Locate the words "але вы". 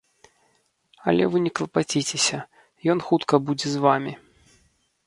1.11-1.41